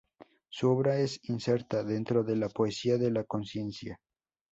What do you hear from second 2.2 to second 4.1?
de la poesía de la conciencia.